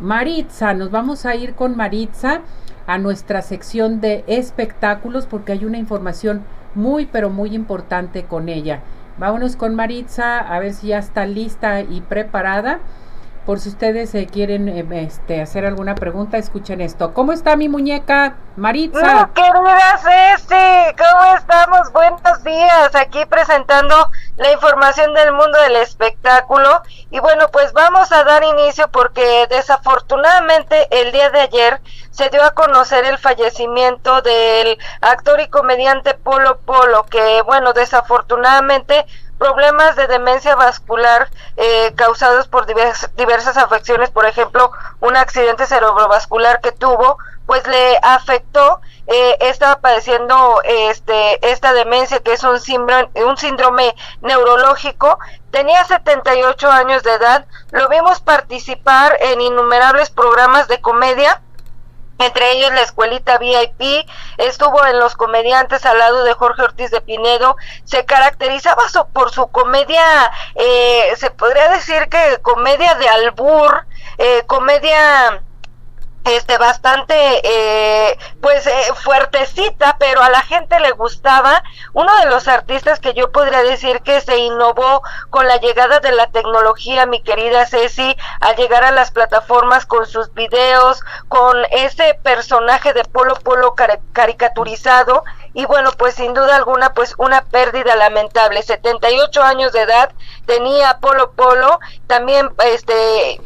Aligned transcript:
Maritza, 0.00 0.74
nos 0.74 0.90
vamos 0.90 1.24
a 1.24 1.34
ir 1.34 1.54
con 1.54 1.76
Maritza 1.76 2.42
a 2.86 2.98
nuestra 2.98 3.42
sección 3.42 4.00
de 4.00 4.24
espectáculos 4.26 5.26
porque 5.26 5.52
hay 5.52 5.64
una 5.64 5.78
información 5.78 6.42
muy 6.74 7.06
pero 7.06 7.30
muy 7.30 7.54
importante 7.54 8.24
con 8.24 8.48
ella. 8.48 8.80
Vámonos 9.18 9.56
con 9.56 9.74
Maritza 9.74 10.38
a 10.38 10.58
ver 10.58 10.74
si 10.74 10.88
ya 10.88 10.98
está 10.98 11.24
lista 11.24 11.80
y 11.80 12.02
preparada. 12.02 12.80
Por 13.46 13.60
si 13.60 13.68
ustedes 13.68 14.10
se 14.10 14.26
quieren 14.26 14.68
em, 14.68 14.92
este, 14.92 15.40
hacer 15.40 15.64
alguna 15.64 15.94
pregunta, 15.94 16.36
escuchen 16.36 16.80
esto. 16.80 17.14
¿Cómo 17.14 17.32
está 17.32 17.54
mi 17.54 17.68
muñeca, 17.68 18.34
Maritza? 18.56 19.30
querida 19.34 19.98
Ceci, 19.98 20.96
¿cómo 20.98 21.36
estamos? 21.36 21.92
Buenos 21.92 22.42
días. 22.42 22.92
Aquí 22.96 23.24
presentando 23.26 24.10
la 24.36 24.50
información 24.50 25.14
del 25.14 25.32
mundo 25.32 25.60
del 25.60 25.76
espectáculo. 25.76 26.82
Y 27.12 27.20
bueno, 27.20 27.46
pues 27.52 27.72
vamos 27.72 28.10
a 28.10 28.24
dar 28.24 28.42
inicio 28.42 28.88
porque 28.90 29.46
desafortunadamente 29.48 30.88
el 30.90 31.12
día 31.12 31.30
de 31.30 31.42
ayer 31.42 31.80
se 32.10 32.28
dio 32.30 32.42
a 32.42 32.50
conocer 32.50 33.04
el 33.04 33.18
fallecimiento 33.18 34.22
del 34.22 34.76
actor 35.02 35.38
y 35.38 35.46
comediante 35.48 36.14
Polo 36.14 36.58
Polo, 36.62 37.04
que 37.04 37.42
bueno, 37.42 37.74
desafortunadamente 37.74 39.06
problemas 39.38 39.96
de 39.96 40.06
demencia 40.06 40.56
vascular 40.56 41.28
eh, 41.56 41.92
causados 41.94 42.48
por 42.48 42.66
diversas 42.66 43.56
afecciones, 43.56 44.10
por 44.10 44.26
ejemplo, 44.26 44.72
un 45.00 45.16
accidente 45.16 45.66
cerebrovascular 45.66 46.60
que 46.60 46.72
tuvo, 46.72 47.18
pues 47.46 47.66
le 47.66 47.98
afectó, 48.02 48.80
eh, 49.06 49.36
estaba 49.40 49.80
padeciendo 49.80 50.60
este, 50.64 51.48
esta 51.48 51.72
demencia 51.72 52.18
que 52.20 52.32
es 52.32 52.42
un 52.42 52.58
síndrome, 52.58 53.08
un 53.14 53.36
síndrome 53.36 53.94
neurológico, 54.20 55.18
tenía 55.52 55.84
78 55.84 56.70
años 56.70 57.02
de 57.04 57.12
edad, 57.12 57.46
lo 57.70 57.88
vimos 57.88 58.20
participar 58.20 59.16
en 59.20 59.40
innumerables 59.40 60.10
programas 60.10 60.66
de 60.66 60.80
comedia, 60.80 61.40
entre 62.18 62.52
ellos 62.52 62.72
la 62.72 62.82
escuelita 62.82 63.38
VIP, 63.38 64.06
estuvo 64.38 64.84
en 64.86 64.98
Los 64.98 65.16
Comediantes 65.16 65.84
al 65.84 65.98
lado 65.98 66.24
de 66.24 66.34
Jorge 66.34 66.62
Ortiz 66.62 66.90
de 66.90 67.00
Pinedo, 67.00 67.56
se 67.84 68.04
caracterizaba 68.04 68.84
por 69.12 69.30
su 69.30 69.48
comedia, 69.48 70.02
eh, 70.54 71.12
se 71.16 71.30
podría 71.30 71.68
decir 71.70 72.08
que 72.08 72.38
comedia 72.42 72.94
de 72.94 73.08
albur, 73.08 73.86
eh, 74.18 74.44
comedia 74.46 75.42
este 76.26 76.58
bastante 76.58 77.14
eh, 77.44 78.18
pues 78.40 78.66
eh, 78.66 78.72
fuertecita 78.94 79.96
pero 79.98 80.22
a 80.22 80.30
la 80.30 80.42
gente 80.42 80.78
le 80.80 80.92
gustaba. 80.92 81.62
Uno 81.92 82.14
de 82.16 82.26
los 82.26 82.48
artistas 82.48 83.00
que 83.00 83.14
yo 83.14 83.32
podría 83.32 83.62
decir 83.62 84.00
que 84.02 84.20
se 84.20 84.38
innovó 84.38 85.02
con 85.30 85.46
la 85.46 85.56
llegada 85.58 86.00
de 86.00 86.12
la 86.12 86.26
tecnología 86.28 87.06
mi 87.06 87.22
querida 87.22 87.66
Ceci 87.66 88.16
al 88.40 88.56
llegar 88.56 88.84
a 88.84 88.90
las 88.90 89.10
plataformas 89.10 89.86
con 89.86 90.06
sus 90.06 90.32
videos 90.34 91.02
con 91.28 91.56
ese 91.70 92.18
personaje 92.22 92.92
de 92.92 93.04
Polo 93.04 93.34
Polo 93.36 93.74
caricaturizado 94.12 95.24
y 95.54 95.64
bueno 95.64 95.90
pues 95.92 96.14
sin 96.14 96.34
duda 96.34 96.56
alguna 96.56 96.92
pues 96.92 97.14
una 97.18 97.42
pérdida 97.42 97.96
lamentable. 97.96 98.62
78 98.62 99.42
años 99.42 99.72
de 99.72 99.82
edad 99.82 100.10
tenía 100.46 100.98
Polo 101.00 101.32
Polo 101.32 101.78
también 102.06 102.50
este 102.64 103.40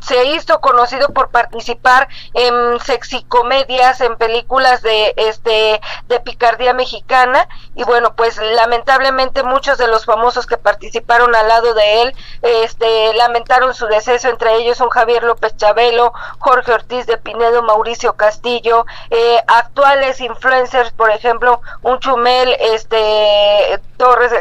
se 0.00 0.24
hizo 0.26 0.60
conocido 0.60 1.08
por 1.10 1.30
participar 1.30 2.08
en 2.34 2.80
sexicomedias, 2.80 4.00
en 4.00 4.16
películas 4.16 4.82
de 4.82 5.14
este 5.16 5.80
de 6.08 6.20
picardía 6.20 6.74
mexicana. 6.74 7.48
Y 7.74 7.84
bueno, 7.84 8.14
pues 8.14 8.38
lamentablemente 8.38 9.42
muchos 9.42 9.78
de 9.78 9.88
los 9.88 10.04
famosos 10.04 10.46
que 10.46 10.56
participaron 10.56 11.34
al 11.34 11.48
lado 11.48 11.74
de 11.74 12.02
él 12.02 12.14
este 12.42 13.14
lamentaron 13.14 13.74
su 13.74 13.86
deceso, 13.86 14.28
entre 14.28 14.56
ellos 14.56 14.80
un 14.80 14.90
Javier 14.90 15.22
López 15.24 15.56
Chabelo, 15.56 16.12
Jorge 16.38 16.72
Ortiz 16.72 17.06
de 17.06 17.18
Pinedo, 17.18 17.62
Mauricio 17.62 18.14
Castillo, 18.14 18.86
eh, 19.10 19.42
actuales 19.46 20.20
influencers, 20.20 20.92
por 20.92 21.10
ejemplo, 21.10 21.60
un 21.82 21.98
Chumel 22.00 22.56
este 22.60 23.80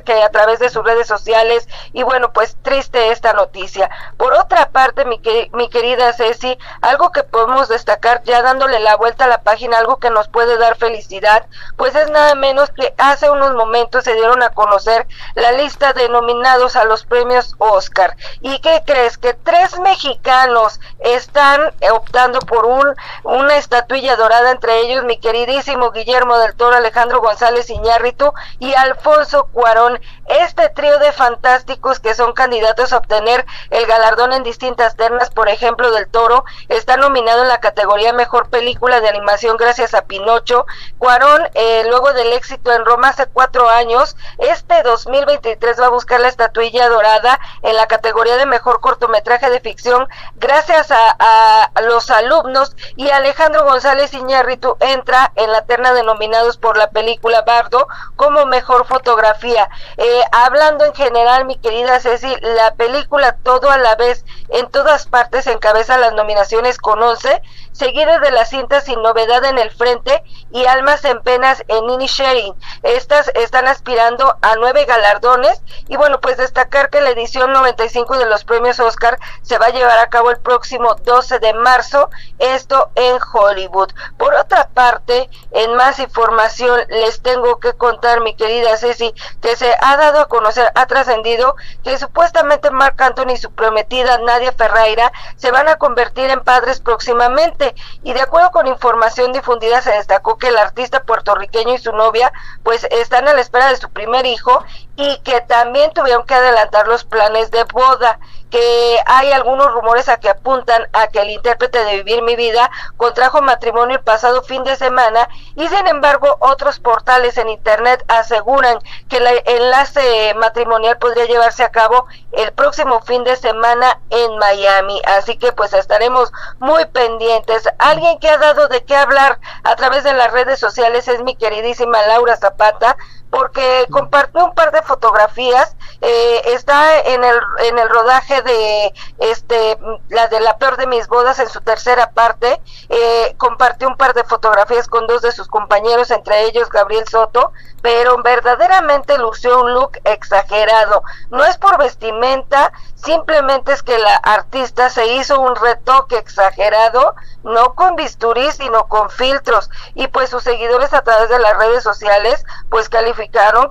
que 0.03 0.21
a 0.21 0.29
través 0.29 0.59
de 0.59 0.69
sus 0.69 0.83
redes 0.83 1.07
sociales 1.07 1.67
y 1.93 2.03
bueno, 2.03 2.33
pues 2.33 2.57
triste 2.61 3.11
esta 3.11 3.33
noticia. 3.33 3.89
Por 4.17 4.33
otra 4.33 4.69
parte, 4.69 5.05
mi 5.05 5.21
mi 5.53 5.69
querida 5.69 6.13
Ceci, 6.13 6.57
algo 6.81 7.11
que 7.11 7.23
podemos 7.23 7.67
destacar 7.67 8.23
ya 8.23 8.41
dándole 8.41 8.79
la 8.79 8.95
vuelta 8.95 9.25
a 9.25 9.27
la 9.27 9.41
página, 9.41 9.77
algo 9.77 9.97
que 9.97 10.09
nos 10.09 10.27
puede 10.27 10.57
dar 10.57 10.75
felicidad, 10.77 11.45
pues 11.77 11.95
es 11.95 12.09
nada 12.09 12.35
menos 12.35 12.69
que 12.71 12.93
hace 12.97 13.29
unos 13.29 13.53
momentos 13.53 14.03
se 14.03 14.13
dieron 14.13 14.41
a 14.43 14.49
conocer 14.49 15.07
la 15.35 15.51
lista 15.51 15.93
de 15.93 16.09
nominados 16.09 16.75
a 16.75 16.85
los 16.85 17.05
premios 17.05 17.55
Oscar. 17.57 18.15
¿Y 18.41 18.59
qué 18.59 18.83
crees? 18.85 19.17
Que 19.17 19.33
tres 19.33 19.79
mexicanos 19.79 20.79
están 20.99 21.73
optando 21.91 22.39
por 22.39 22.65
un, 22.65 22.95
una 23.23 23.57
estatuilla 23.57 24.15
dorada, 24.15 24.51
entre 24.51 24.79
ellos 24.79 25.03
mi 25.03 25.17
queridísimo 25.17 25.91
Guillermo 25.91 26.37
del 26.37 26.55
Toro, 26.55 26.75
Alejandro 26.75 27.21
González 27.21 27.69
Iñárritu 27.69 28.33
y 28.59 28.73
Alfonso 28.73 29.47
Cuarón. 29.51 29.90
Este 30.27 30.69
trío 30.69 30.99
de 30.99 31.11
fantásticos 31.11 31.99
que 31.99 32.13
son 32.13 32.33
candidatos 32.33 32.93
a 32.93 32.97
obtener 32.97 33.45
el 33.69 33.85
galardón 33.85 34.33
en 34.33 34.43
distintas 34.43 34.95
ternas 34.95 35.29
por 35.29 35.49
ejemplo, 35.49 35.91
del 35.91 36.07
Toro, 36.07 36.45
está 36.69 36.97
nominado 36.97 37.41
en 37.41 37.47
la 37.47 37.59
categoría 37.59 38.13
Mejor 38.13 38.49
Película 38.49 39.01
de 39.01 39.09
Animación 39.09 39.57
gracias 39.57 39.93
a 39.93 40.03
Pinocho. 40.03 40.65
Cuarón, 40.97 41.41
eh, 41.53 41.83
luego 41.87 42.13
del 42.13 42.33
éxito 42.33 42.71
en 42.71 42.85
Roma 42.85 43.09
hace 43.09 43.27
cuatro 43.27 43.69
años, 43.69 44.15
este 44.37 44.83
2023 44.83 45.79
va 45.79 45.87
a 45.87 45.89
buscar 45.89 46.19
la 46.19 46.27
estatuilla 46.27 46.89
dorada 46.89 47.39
en 47.63 47.75
la 47.75 47.87
categoría 47.87 48.37
de 48.37 48.45
Mejor 48.45 48.81
Cortometraje 48.81 49.49
de 49.49 49.59
Ficción 49.59 50.07
gracias 50.35 50.91
a, 50.91 51.71
los 51.83 52.09
alumnos 52.09 52.75
y 52.95 53.09
Alejandro 53.09 53.63
González 53.63 54.13
Iñárritu 54.13 54.77
entra 54.79 55.31
en 55.35 55.51
la 55.51 55.65
terna 55.65 55.93
de 55.93 56.03
nominados 56.03 56.57
por 56.57 56.77
la 56.77 56.89
película 56.91 57.41
Bardo 57.41 57.87
como 58.15 58.45
Mejor 58.45 58.85
Fotografía. 58.85 59.69
Eh, 59.97 60.21
hablando 60.31 60.85
en 60.85 60.93
general, 60.93 61.45
mi 61.45 61.57
querida 61.57 61.99
Ceci, 61.99 62.33
la 62.41 62.75
película 62.75 63.37
todo 63.43 63.69
a 63.69 63.77
la 63.77 63.95
vez 63.95 64.25
en 64.49 64.69
todas 64.69 65.07
partes 65.07 65.47
encabeza 65.47 65.97
las 65.97 66.13
nominaciones 66.13 66.77
con 66.77 67.01
11, 67.01 67.41
seguidas 67.71 68.21
de 68.21 68.31
las 68.31 68.49
cintas 68.49 68.85
Sin 68.85 69.01
Novedad 69.01 69.43
en 69.45 69.57
el 69.57 69.71
Frente 69.71 70.23
y 70.51 70.65
Almas 70.65 71.05
en 71.05 71.21
Penas 71.21 71.63
en 71.67 71.85
Nini 71.87 72.07
Sharing. 72.07 72.53
Estas 72.83 73.31
están 73.35 73.67
aspirando 73.67 74.37
a 74.41 74.55
nueve 74.55 74.85
galardones 74.85 75.61
y 75.87 75.97
bueno, 75.97 76.19
pues 76.19 76.37
destacar 76.37 76.89
que 76.89 77.01
la 77.01 77.11
edición 77.11 77.53
95 77.53 78.17
de 78.17 78.25
los 78.25 78.43
premios 78.43 78.79
Oscar 78.79 79.19
se 79.41 79.57
va 79.57 79.67
a 79.67 79.71
llevar 79.71 79.99
a 79.99 80.09
cabo 80.09 80.31
el 80.31 80.39
próximo 80.39 80.95
12 80.95 81.39
de 81.39 81.53
marzo, 81.53 82.09
esto 82.39 82.91
en 82.95 83.17
Hollywood. 83.33 83.91
Por 84.17 84.33
otra 84.33 84.69
parte, 84.69 85.29
en 85.51 85.75
más 85.75 85.99
información 85.99 86.81
les 86.89 87.21
tengo 87.21 87.59
que 87.59 87.73
contar, 87.73 88.21
mi 88.21 88.35
querida 88.35 88.77
Ceci, 88.77 89.13
que 89.41 89.55
se 89.55 89.73
ha 89.81 89.97
dado 89.97 90.21
a 90.21 90.27
conocer, 90.27 90.71
ha 90.75 90.85
trascendido 90.85 91.55
que 91.83 91.97
supuestamente 91.97 92.71
Marc 92.71 92.99
Anthony 93.01 93.33
y 93.33 93.37
su 93.37 93.51
prometida 93.51 94.17
Nadia 94.19 94.51
Ferreira 94.51 95.11
se 95.37 95.51
van 95.51 95.67
a 95.67 95.75
convertir 95.75 96.29
en 96.29 96.41
padres 96.41 96.79
próximamente 96.79 97.60
y 98.03 98.13
de 98.13 98.21
acuerdo 98.21 98.51
con 98.51 98.67
información 98.67 99.31
difundida 99.31 99.81
se 99.81 99.91
destacó 99.91 100.37
que 100.37 100.47
el 100.47 100.57
artista 100.57 101.03
puertorriqueño 101.03 101.73
y 101.73 101.77
su 101.77 101.91
novia 101.91 102.31
pues 102.63 102.87
están 102.91 103.27
a 103.27 103.33
la 103.33 103.41
espera 103.41 103.69
de 103.69 103.77
su 103.77 103.89
primer 103.89 104.25
hijo 104.25 104.63
y 104.95 105.19
que 105.19 105.41
también 105.41 105.91
tuvieron 105.93 106.25
que 106.25 106.33
adelantar 106.33 106.87
los 106.87 107.03
planes 107.03 107.51
de 107.51 107.63
boda 107.65 108.19
que 108.51 108.99
hay 109.05 109.31
algunos 109.31 109.71
rumores 109.71 110.09
a 110.09 110.19
que 110.19 110.29
apuntan 110.29 110.87
a 110.91 111.07
que 111.07 111.21
el 111.21 111.29
intérprete 111.29 111.83
de 111.85 112.03
Vivir 112.03 112.21
mi 112.21 112.35
vida 112.35 112.69
contrajo 112.97 113.41
matrimonio 113.41 113.97
el 113.97 114.03
pasado 114.03 114.43
fin 114.43 114.63
de 114.63 114.75
semana 114.75 115.29
y 115.55 115.67
sin 115.69 115.87
embargo 115.87 116.37
otros 116.39 116.79
portales 116.79 117.37
en 117.37 117.49
internet 117.49 118.03
aseguran 118.09 118.77
que 119.11 119.17
el 119.17 119.27
enlace 119.45 120.33
matrimonial 120.35 120.97
podría 120.97 121.25
llevarse 121.25 121.65
a 121.65 121.69
cabo 121.69 122.07
el 122.31 122.53
próximo 122.53 123.01
fin 123.01 123.25
de 123.25 123.35
semana 123.35 123.99
en 124.09 124.37
Miami. 124.37 125.01
Así 125.05 125.35
que 125.35 125.51
pues 125.51 125.73
estaremos 125.73 126.31
muy 126.59 126.85
pendientes. 126.85 127.67
Alguien 127.77 128.19
que 128.19 128.29
ha 128.29 128.37
dado 128.37 128.69
de 128.69 128.85
qué 128.85 128.95
hablar 128.95 129.37
a 129.63 129.75
través 129.75 130.05
de 130.05 130.13
las 130.13 130.31
redes 130.31 130.61
sociales 130.61 131.09
es 131.09 131.21
mi 131.23 131.35
queridísima 131.35 132.01
Laura 132.07 132.37
Zapata 132.37 132.95
porque 133.31 133.87
compartió 133.89 134.45
un 134.45 134.53
par 134.53 134.71
de 134.71 134.81
fotografías, 134.83 135.75
eh, 136.01 136.41
está 136.47 136.99
en 136.99 137.23
el, 137.23 137.39
en 137.63 137.79
el 137.79 137.89
rodaje 137.89 138.41
de 138.41 138.93
este 139.19 139.79
la 140.09 140.27
de 140.27 140.41
la 140.41 140.57
peor 140.57 140.75
de 140.75 140.85
mis 140.85 141.07
bodas 141.07 141.39
en 141.39 141.49
su 141.49 141.61
tercera 141.61 142.11
parte, 142.11 142.61
eh, 142.89 143.33
compartió 143.37 143.87
un 143.87 143.95
par 143.95 144.13
de 144.13 144.25
fotografías 144.25 144.87
con 144.87 145.07
dos 145.07 145.21
de 145.21 145.31
sus 145.31 145.47
compañeros, 145.47 146.11
entre 146.11 146.43
ellos 146.43 146.69
Gabriel 146.69 147.07
Soto, 147.07 147.53
pero 147.81 148.21
verdaderamente 148.21 149.17
lució 149.17 149.61
un 149.61 149.73
look 149.73 149.91
exagerado. 150.03 151.01
No 151.29 151.45
es 151.45 151.57
por 151.57 151.77
vestimenta, 151.77 152.71
simplemente 152.95 153.71
es 153.71 153.81
que 153.81 153.97
la 153.97 154.15
artista 154.17 154.89
se 154.89 155.07
hizo 155.13 155.39
un 155.39 155.55
retoque 155.55 156.17
exagerado, 156.17 157.15
no 157.43 157.73
con 157.73 157.95
bisturí, 157.95 158.51
sino 158.51 158.87
con 158.87 159.09
filtros. 159.09 159.69
Y 159.95 160.07
pues 160.07 160.29
sus 160.29 160.43
seguidores 160.43 160.93
a 160.93 161.01
través 161.01 161.29
de 161.29 161.39
las 161.39 161.57
redes 161.57 161.83
sociales, 161.83 162.43
pues 162.69 162.89
calificaron 162.89 163.20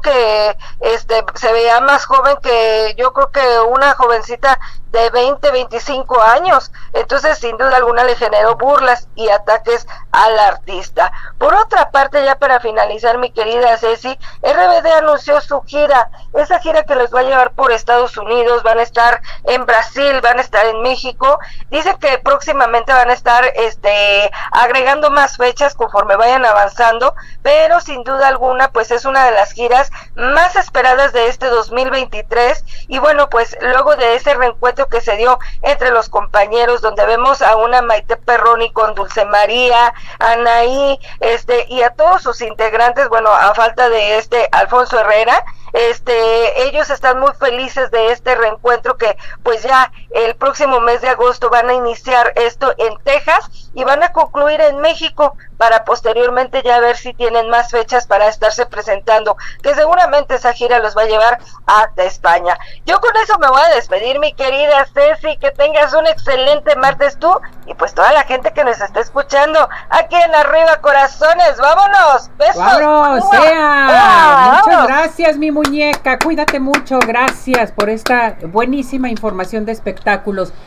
que 0.03 0.57
este 0.81 1.25
se 1.35 1.53
veía 1.53 1.81
más 1.81 2.05
joven 2.05 2.37
que 2.43 2.95
yo 2.97 3.13
creo 3.13 3.31
que 3.31 3.61
una 3.69 3.95
jovencita 3.95 4.59
de 4.93 5.11
20, 5.11 5.51
25 5.51 6.21
años. 6.21 6.73
Entonces, 6.93 7.39
sin 7.39 7.57
duda 7.57 7.77
alguna, 7.77 8.05
le 8.05 8.17
generó 8.17 8.57
burlas 8.57 9.09
y 9.15 9.29
ataques 9.29 9.87
al 10.13 10.39
artista. 10.39 11.13
Por 11.39 11.55
otra 11.55 11.91
parte, 11.91 12.25
ya 12.25 12.39
para 12.39 12.61
finalizar, 12.61 13.19
mi 13.19 13.31
querida 13.31 13.77
Ceci, 13.79 14.19
RBD 14.43 14.87
anunció 14.99 15.41
su 15.41 15.63
gira, 15.63 16.11
esa 16.35 16.59
gira 16.59 16.83
que 16.83 16.95
los 16.95 17.15
va 17.15 17.21
a 17.21 17.25
llevar 17.25 17.53
por 17.53 17.73
Estados 17.73 18.17
Unidos, 18.17 18.63
van 18.63 18.79
a 18.79 18.83
estar 18.83 19.21
en 19.45 19.65
Brasil, 19.67 20.21
van 20.21 20.39
a 20.39 20.43
estar 20.43 20.67
en 20.67 20.83
México. 20.83 21.39
Dicen 21.71 21.97
que 21.99 22.19
próximamente 22.19 22.93
van 22.93 23.11
a 23.11 23.15
estar 23.15 23.45
este, 23.55 24.31
agregando 24.53 25.11
más 25.11 25.37
fechas 25.37 25.75
conforme 25.75 26.17
vayan 26.17 26.45
avanzando, 26.45 27.15
pero 27.43 27.81
sin 27.81 28.03
duda 28.03 28.29
alguna, 28.29 28.73
pues 28.73 28.91
es 28.91 29.05
una 29.05 29.25
de 29.25 29.33
las 29.33 29.40
giras 29.47 29.91
más 30.15 30.57
esperadas 30.57 31.13
de 31.13 31.29
este 31.29 31.47
2023. 31.47 32.65
Y 32.89 32.99
bueno, 32.99 33.29
pues 33.29 33.57
luego 33.61 33.97
de 33.97 34.15
ese 34.15 34.35
reencuentro 34.35 34.89
que 34.89 35.01
se 35.01 35.17
dio 35.17 35.39
entre 35.63 35.91
los 35.91 36.09
compañeros, 36.09 36.81
donde 36.81 37.07
vemos 37.07 37.43
a 37.43 37.57
una 37.57 37.83
Maite 37.83 38.17
Perroni 38.17 38.73
con 38.73 38.95
Dulce 38.95 39.25
María, 39.25 39.93
Anaí, 40.19 40.99
este, 41.21 41.67
y 41.69 41.83
a 41.83 41.91
todos 41.91 42.23
sus 42.23 42.41
integrantes, 42.41 43.09
bueno, 43.09 43.31
a 43.31 43.55
falta 43.55 43.89
de 43.89 44.19
este 44.19 44.49
Alfonso 44.53 44.99
Herrera, 44.99 45.45
este, 45.73 46.69
ellos 46.69 46.91
están 46.91 47.21
muy 47.21 47.33
felices 47.33 47.91
de 47.91 48.13
este 48.13 48.35
reencuentro 48.35 48.97
que 48.97 49.17
pues 49.43 49.63
ya 49.63 49.93
el 50.11 50.35
próximo 50.37 50.81
mes 50.81 51.01
de 51.01 51.09
agosto 51.09 51.51
van 51.51 51.69
a 51.71 51.75
iniciar 51.75 52.33
esto 52.37 52.75
en 52.79 52.97
Texas 53.05 53.71
y 53.75 53.85
van 53.85 54.03
a 54.03 54.13
concluir 54.13 54.61
en 54.61 54.79
México 54.79 55.37
para 55.57 55.85
posteriormente 55.85 56.63
ya 56.63 56.81
ver 56.81 56.97
si 56.97 57.13
tienen 57.13 57.51
más 57.51 57.71
fechas 57.71 58.07
para 58.07 58.29
estarse 58.29 58.65
presentando, 58.65 59.37
que 59.63 59.75
seguramente 59.75 60.37
esa 60.37 60.55
gira 60.55 60.79
los 60.79 60.97
va 60.97 61.03
a 61.03 61.07
llevar 61.07 61.39
hasta 61.67 62.05
España. 62.05 62.59
Yo 62.87 62.99
con 63.01 63.15
eso 63.19 63.39
me 63.39 63.49
voy 63.49 63.61
a 63.61 63.75
despedir, 63.75 64.19
mi 64.21 64.33
querida 64.33 64.87
Ceci, 64.95 65.37
que 65.37 65.51
tengas 65.51 65.93
un 65.93 66.07
excelente 66.07 66.75
martes 66.77 67.19
tú 67.19 67.31
y 67.67 67.75
pues 67.75 67.95
toda 67.95 68.11
la 68.13 68.25
gente 68.25 68.53
que 68.53 68.65
nos 68.65 68.81
está 68.81 69.01
escuchando 69.01 69.69
aquí 69.91 70.17
en 70.17 70.35
Arriba 70.35 70.81
Corazones. 70.81 71.59
Vámonos, 71.59 72.31
besos. 72.39 72.57
Vámonos, 72.57 73.29
sea. 73.29 74.63
Muchas 74.65 74.87
gracias, 74.87 75.37
mi 75.37 75.51
muñeca. 75.63 76.19
Cuídate 76.19 76.59
mucho. 76.59 76.99
Gracias 77.01 77.73
por 77.73 77.91
esta 77.91 78.37
buenísima 78.51 79.11
información 79.11 79.65
de 79.67 79.73
espectáculos. 79.73 80.53